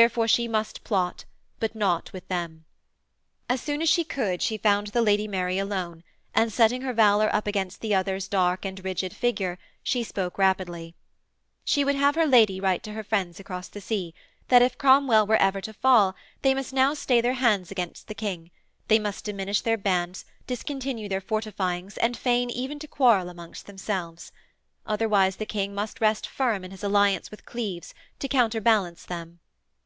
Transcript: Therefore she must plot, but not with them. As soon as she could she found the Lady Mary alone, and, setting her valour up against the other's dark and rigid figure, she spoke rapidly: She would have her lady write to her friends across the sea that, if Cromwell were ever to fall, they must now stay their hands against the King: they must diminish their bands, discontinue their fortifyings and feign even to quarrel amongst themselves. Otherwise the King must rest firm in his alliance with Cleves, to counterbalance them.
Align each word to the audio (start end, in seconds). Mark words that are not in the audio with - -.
Therefore 0.00 0.26
she 0.26 0.48
must 0.48 0.84
plot, 0.84 1.26
but 1.60 1.74
not 1.74 2.14
with 2.14 2.26
them. 2.28 2.64
As 3.46 3.60
soon 3.60 3.82
as 3.82 3.90
she 3.90 4.04
could 4.04 4.40
she 4.40 4.56
found 4.56 4.86
the 4.86 5.02
Lady 5.02 5.28
Mary 5.28 5.58
alone, 5.58 6.02
and, 6.34 6.50
setting 6.50 6.80
her 6.80 6.94
valour 6.94 7.28
up 7.34 7.46
against 7.46 7.82
the 7.82 7.94
other's 7.94 8.26
dark 8.26 8.64
and 8.64 8.82
rigid 8.82 9.12
figure, 9.14 9.58
she 9.82 10.02
spoke 10.02 10.38
rapidly: 10.38 10.94
She 11.62 11.84
would 11.84 11.94
have 11.94 12.14
her 12.14 12.24
lady 12.24 12.58
write 12.58 12.82
to 12.84 12.92
her 12.94 13.04
friends 13.04 13.38
across 13.38 13.68
the 13.68 13.82
sea 13.82 14.14
that, 14.48 14.62
if 14.62 14.78
Cromwell 14.78 15.26
were 15.26 15.36
ever 15.36 15.60
to 15.60 15.74
fall, 15.74 16.16
they 16.40 16.54
must 16.54 16.72
now 16.72 16.94
stay 16.94 17.20
their 17.20 17.34
hands 17.34 17.70
against 17.70 18.08
the 18.08 18.14
King: 18.14 18.50
they 18.88 18.98
must 18.98 19.26
diminish 19.26 19.60
their 19.60 19.76
bands, 19.76 20.24
discontinue 20.46 21.06
their 21.10 21.20
fortifyings 21.20 21.98
and 21.98 22.16
feign 22.16 22.48
even 22.48 22.78
to 22.78 22.88
quarrel 22.88 23.28
amongst 23.28 23.66
themselves. 23.66 24.32
Otherwise 24.86 25.36
the 25.36 25.44
King 25.44 25.74
must 25.74 26.00
rest 26.00 26.26
firm 26.26 26.64
in 26.64 26.70
his 26.70 26.82
alliance 26.82 27.30
with 27.30 27.44
Cleves, 27.44 27.92
to 28.20 28.26
counterbalance 28.26 29.04
them. 29.04 29.38